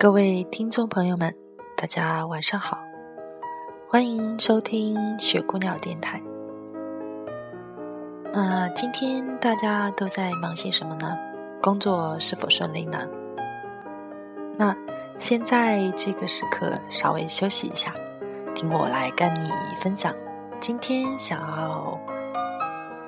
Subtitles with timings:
[0.00, 1.36] 各位听众朋友们，
[1.76, 2.78] 大家晚上好，
[3.86, 6.18] 欢迎收听雪姑娘电台。
[8.32, 11.18] 那今天大家都在忙些什么呢？
[11.62, 13.06] 工作是否顺利呢？
[14.56, 14.74] 那
[15.18, 17.92] 现在这个时刻稍微休息一下，
[18.54, 19.50] 听我来跟你
[19.82, 20.14] 分享
[20.60, 22.00] 今天想要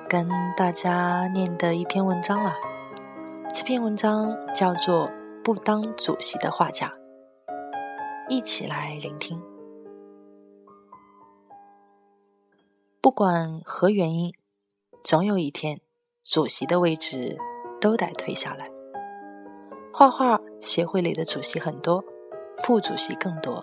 [0.07, 2.53] 跟大家念的一篇文章了。
[3.51, 5.09] 这篇文章叫做。
[5.43, 6.93] 不当主席的画家，
[8.29, 9.41] 一起来聆听。
[13.01, 14.33] 不管何原因，
[15.03, 15.81] 总有一天，
[16.23, 17.37] 主席的位置
[17.81, 18.71] 都得退下来。
[19.91, 22.01] 画画协会里的主席很多，
[22.59, 23.61] 副主席更多。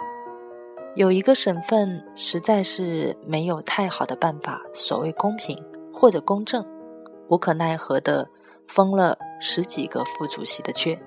[0.96, 5.56] 有一个省份实在是没有太好的办法，所谓公平
[5.94, 6.62] 或者公正，
[7.30, 8.28] 无可奈何的
[8.68, 11.00] 封了十几个副主席的缺。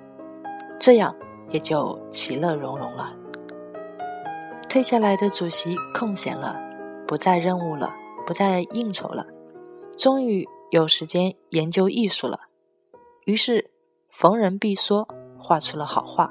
[0.84, 1.16] 这样
[1.48, 3.16] 也就其乐融融了。
[4.68, 6.60] 退下来的主席空闲了，
[7.08, 7.90] 不再任务了，
[8.26, 9.26] 不再应酬了，
[9.98, 12.38] 终于有时间研究艺术了。
[13.24, 13.72] 于是
[14.10, 15.08] 逢人必说，
[15.40, 16.30] 画出了好画。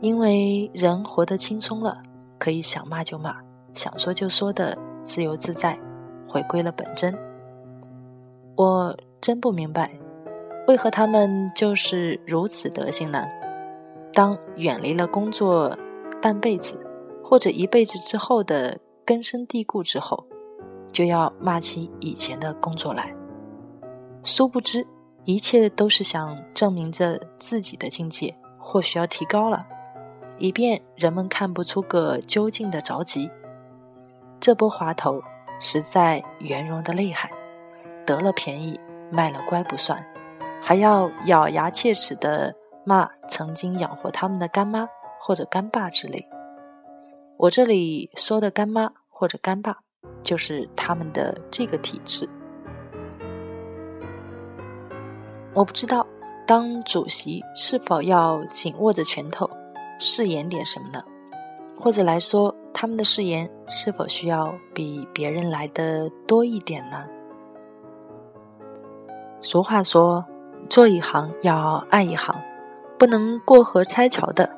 [0.00, 2.02] 因为人活得轻松了，
[2.40, 3.36] 可以想骂就骂，
[3.72, 5.78] 想说就说的自由自在，
[6.28, 7.16] 回归了本真。
[8.56, 9.92] 我真不明白。
[10.68, 13.24] 为何他们就是如此德行呢？
[14.12, 15.74] 当远离了工作
[16.20, 16.78] 半辈子
[17.24, 20.26] 或者一辈子之后的根深蒂固之后，
[20.92, 23.10] 就要骂起以前的工作来。
[24.22, 24.86] 殊不知，
[25.24, 29.64] 一切都是想证明着自己的境界或许要提高了，
[30.36, 33.30] 以便人们看不出个究竟的着急。
[34.38, 35.22] 这波滑头
[35.60, 37.30] 实在圆融的厉害，
[38.04, 38.78] 得了便宜
[39.10, 40.04] 卖了乖不算。
[40.60, 42.54] 还要咬牙切齿的
[42.84, 44.86] 骂曾经养活他们的干妈
[45.20, 46.28] 或者干爸之类。
[47.36, 49.78] 我这里说的干妈或者干爸，
[50.22, 52.28] 就是他们的这个体制。
[55.54, 56.06] 我不知道
[56.46, 59.48] 当主席是否要紧握着拳头
[59.98, 61.02] 誓言点什么呢？
[61.78, 67.04] 或者来说，他们的誓言是否需要比别人来的多一点呢？
[69.40, 70.24] 俗话说。
[70.68, 72.34] 做一行要爱一行，
[72.98, 74.48] 不能过河拆桥的。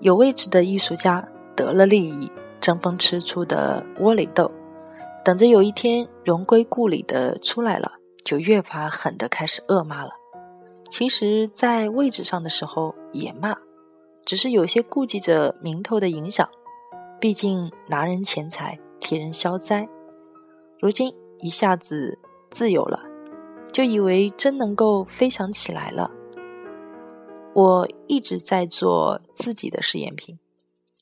[0.00, 1.26] 有位置的艺术家
[1.56, 4.50] 得了利益，争风吃醋的窝里斗，
[5.24, 7.92] 等着有一天荣归故里的出来了，
[8.24, 10.10] 就越发狠的开始恶骂了。
[10.90, 13.56] 其实，在位置上的时候也骂，
[14.26, 16.48] 只是有些顾忌着名头的影响，
[17.18, 19.88] 毕竟拿人钱财替人消灾。
[20.78, 22.18] 如今一下子
[22.50, 23.11] 自由了。
[23.72, 26.10] 就以为真能够飞翔起来了。
[27.54, 30.38] 我一直在做自己的试验品，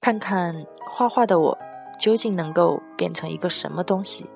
[0.00, 1.58] 看看画画的我
[1.98, 4.26] 究竟能够变成一个什么东西。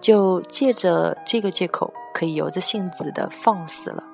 [0.00, 4.04] 就借着这个借口，可以由着性子的放肆了。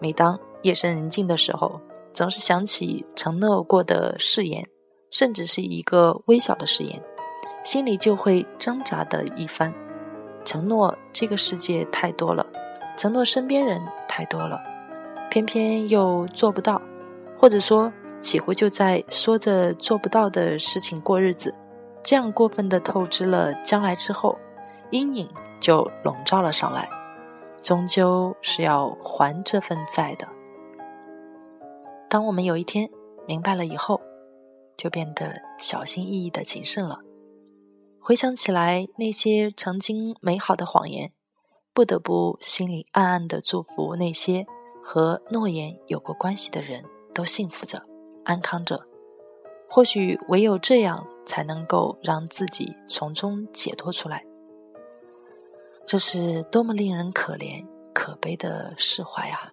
[0.00, 1.80] 每当夜深人静的时候，
[2.14, 4.66] 总是想起承诺过的誓言，
[5.10, 7.02] 甚至是一个微小的誓言，
[7.62, 9.72] 心里就会挣扎的一番。
[10.46, 12.46] 承诺这个世界太多了，
[12.96, 14.58] 承诺身边人太多了，
[15.28, 16.80] 偏偏又做不到，
[17.36, 21.52] 或者说几乎就在说着做不到的事情过日子，
[22.02, 24.38] 这样过分的透支了将来之后，
[24.90, 26.88] 阴影就笼罩了上来，
[27.60, 30.28] 终究是要还这份债的。
[32.08, 32.88] 当我们有一天
[33.26, 34.00] 明白了以后，
[34.76, 37.00] 就变得小心翼翼的谨慎了。
[38.06, 41.10] 回想起来，那些曾经美好的谎言，
[41.74, 44.46] 不得不心里暗暗的祝福那些
[44.80, 47.82] 和诺言有过关系的人都幸福着、
[48.24, 48.86] 安康着。
[49.68, 54.24] 或许唯有这样，才能够让自己从中解脱出来。
[55.84, 59.52] 这是多么令人可怜、可悲的释怀啊！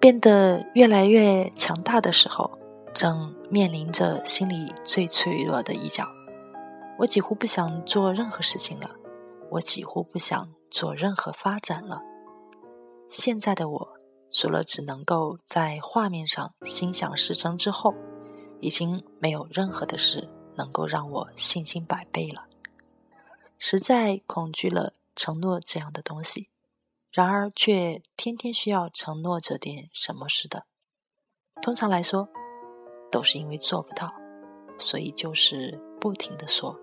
[0.00, 2.58] 变得越来越强大的时候，
[2.92, 6.04] 正面临着心里最脆弱的一角。
[6.96, 8.90] 我几乎不想做任何事情了，
[9.50, 12.00] 我几乎不想做任何发展了。
[13.08, 13.88] 现在的我，
[14.30, 17.94] 除了只能够在画面上心想事成之后，
[18.60, 22.46] 已经没有任何的事能够让我信心百倍了。
[23.58, 26.48] 实在恐惧了承诺这样的东西，
[27.10, 30.64] 然而却天天需要承诺着点什么似的。
[31.60, 32.28] 通常来说，
[33.10, 34.12] 都是因为做不到，
[34.78, 36.78] 所以就是不停的说。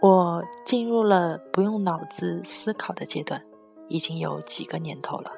[0.00, 3.44] 我进入了不用脑子思考的阶段，
[3.88, 5.30] 已经有几个年头了，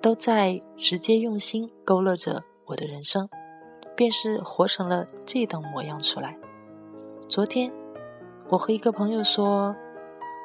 [0.00, 3.28] 都在直接用心勾勒着我的人生，
[3.96, 6.38] 便是活成了这等模样出来。
[7.28, 7.72] 昨天，
[8.48, 9.74] 我和一个朋友说，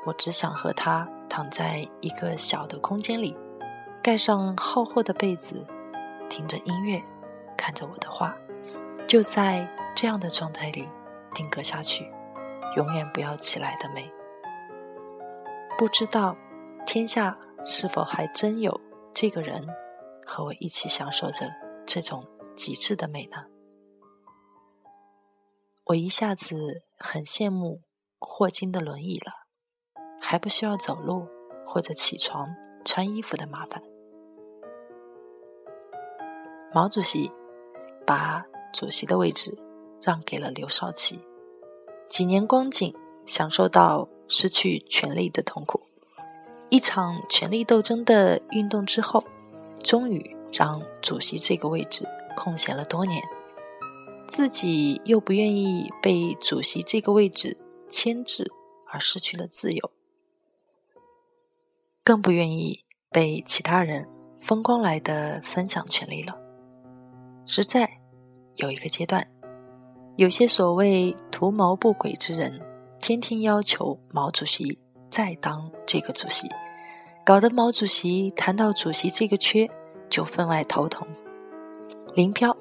[0.07, 3.37] 我只想和他躺在一个小的空间里，
[4.01, 5.63] 盖上厚厚的被子，
[6.29, 6.99] 听着音乐，
[7.55, 8.35] 看着我的画，
[9.07, 10.89] 就在这样的状态里
[11.31, 12.11] 定格下去。
[12.75, 14.11] 永远不要起来的美，
[15.77, 16.35] 不知道
[16.85, 18.79] 天下是否还真有
[19.13, 19.65] 这个人
[20.25, 21.49] 和我一起享受着
[21.85, 22.25] 这种
[22.55, 23.45] 极致的美呢？
[25.85, 27.81] 我一下子很羡慕
[28.19, 29.31] 霍金的轮椅了，
[30.19, 31.27] 还不需要走路
[31.65, 33.81] 或者起床穿衣服的麻烦。
[36.73, 37.31] 毛主席
[38.05, 38.43] 把
[38.73, 39.57] 主席的位置
[40.01, 41.23] 让给了刘少奇。
[42.07, 45.81] 几年光景，享受到失去权力的痛苦。
[46.69, 49.23] 一场权力斗争的运动之后，
[49.83, 53.21] 终于让主席这个位置空闲了多年。
[54.27, 57.57] 自己又不愿意被主席这个位置
[57.89, 58.51] 牵制，
[58.91, 59.91] 而失去了自由，
[62.03, 64.07] 更不愿意被其他人
[64.41, 66.41] 风光来的分享权利了。
[67.45, 67.99] 实在
[68.55, 69.34] 有一个阶段。
[70.17, 72.61] 有些所谓图谋不轨之人，
[73.01, 74.79] 天天要求毛主席
[75.09, 76.47] 再当这个主席，
[77.25, 79.69] 搞得毛主席谈到主席这个缺
[80.09, 81.05] 就分外头疼。
[82.13, 82.55] 林彪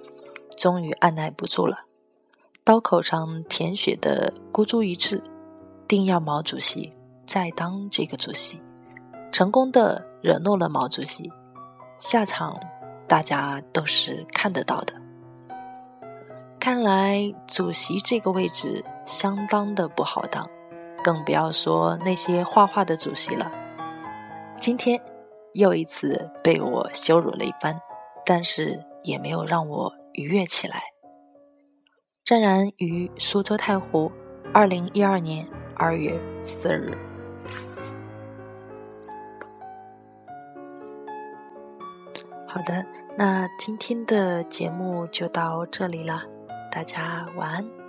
[0.56, 1.78] 终于按耐不住了，
[2.64, 5.22] 刀口上舔血的孤注一掷，
[5.86, 6.92] 定要毛主席
[7.24, 8.60] 再当这个主席，
[9.30, 11.30] 成功的惹怒了毛主席，
[12.00, 12.58] 下场
[13.06, 15.03] 大家都是看得到的。
[16.64, 20.48] 看来主席这个位置相当的不好当，
[21.04, 23.52] 更不要说那些画画的主席了。
[24.58, 24.98] 今天
[25.52, 27.78] 又一次被我羞辱了一番，
[28.24, 30.80] 但是也没有让我愉悦起来。
[32.24, 34.10] 湛然于苏州太湖，
[34.54, 35.46] 二零一二年
[35.76, 36.96] 二月四日。
[42.48, 42.82] 好的，
[43.18, 46.22] 那今天的节目就到这里了。
[46.74, 47.83] 大家晚安。